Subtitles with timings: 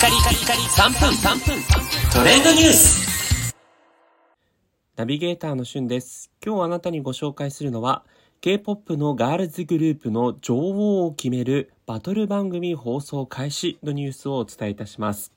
[0.00, 1.62] カリカリカリ3分3分
[2.10, 3.54] トレンドニュース
[4.96, 6.30] ナビゲーターのしゅんです。
[6.42, 8.06] 今日あなたにご紹介するのは、
[8.40, 15.34] K-POP のガールズグループの女王を決めるバトル番組放送開始のニュースをお伝えいたします。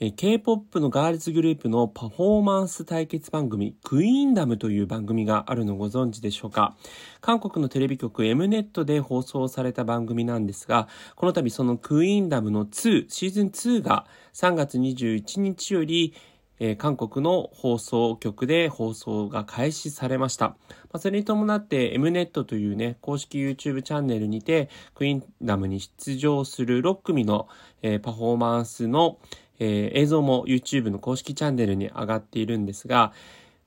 [0.00, 6.76] K-POP のガールズグループのパフォーマンス対決番組、クイーンダムという番組があるのをご存知でしょうか？
[7.20, 16.12] 韓国のテレビ局 Mnet で放送された番組なんですが、この度そのクイーンダムの2、シーズン2が3月21日より
[16.58, 20.48] えー韓国の放送局で放送が開始されました。
[20.48, 20.56] ま
[20.94, 27.48] あ、それに伴って Mnet というね、公式 YouTube チャンネルにて、クイーンダムに出場する6組の、
[27.82, 29.18] えーパフォーマンスの、
[29.58, 33.12] えー映像も YouTube の公式チャンネルに上がっているんですが、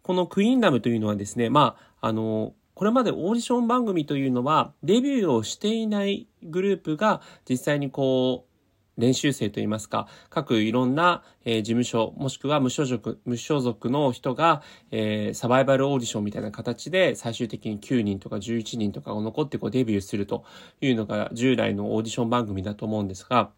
[0.02, 20.44] このクイーンダムというのはですね、まあ、あの、これまでオーディション番組というのは、デビューをしていないグループが実際にこう、練習生といいますか、各いろんな、えー事務所、もしくは無所属、無所属の人が、えーサバイバルオーディションみたいな形で最終的に9人とか11人とかが残ってこうデビューすると
[20.82, 23.52] いうのが従来のオーディション番組だと思うんですが、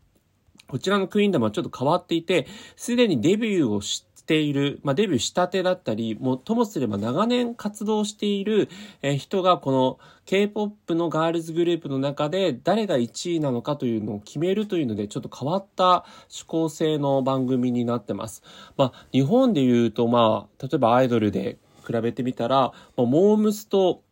[0.67, 8.69] こちらのクイーンダムはちょっと変わっていて、すでにデビューをしている、まあ、デビューしたてだったり、もうともすれば長年活動している、
[9.01, 18.43] え人がこの K-POP のガールズグループの中で誰が1位なのかというのを決めるというので、ちょっと変わった趣向性の番組になってます。
[18.77, 24.03] まあ、日本で言うと、まあ、例えばアイドルで比べてみたら、まあ、モームスと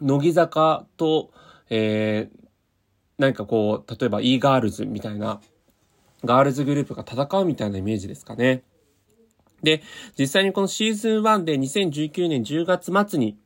[0.00, 1.30] 乃木坂と、
[1.68, 2.44] えー
[3.18, 5.40] 何かこう、例えば e ガールズみたいな
[6.24, 8.62] ガールズグループが戦うみたいなイメージですかね。
[9.62, 9.82] で、
[10.18, 13.38] 実際にこのシーズン1で2019年10月末に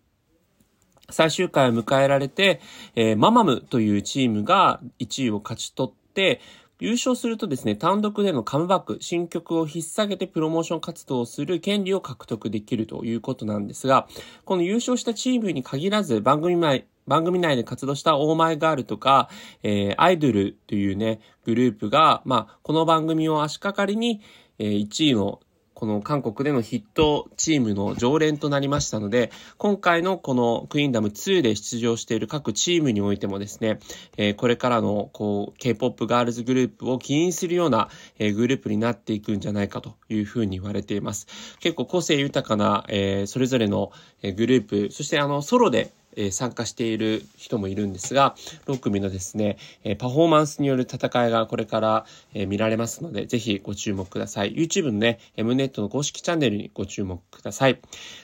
[1.10, 2.60] 最終回を迎えられて、
[2.94, 6.40] えーママムというチームが1位を勝ち取って、
[6.80, 14.06] 優勝するとですね、単独でのカムバック、新曲を引っ提げてプロモーション活動をする権利を獲得できるということなんですが、
[14.44, 19.30] この優勝したチームに限らず番組前、番組内で活動したオーマイガールとか、
[19.62, 24.20] えーアイドルというね、グループが、まあ、この番組を足掛かりに、
[24.58, 25.40] えー1位の
[25.72, 33.78] この韓国でのヒットチームの常連となりましたので、今回のこのクイーンダム2で出場している各チームにおいてもですね、
[34.16, 37.88] えーこれからのこう K-POP ガールズグループを起因するような、
[38.18, 41.26] えーグループになっていくんじゃないかというふうに言われています。
[41.60, 48.34] 結構個性豊かな、えーそれぞれのえーグループ、そしてあのソロでえー参加している人もいるんですが、
[48.66, 54.54] 6組のですね、えーパフォーマンスによる戦いがこれから、えー見られますので、ぜひご注目ください。
[54.54, 57.80] YouTube のね、Mnet の公式チャンネルにご注目ください。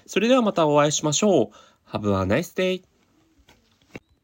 [0.06, 1.96] それではまたお会いしましょう。
[1.96, 2.93] Have a nice day!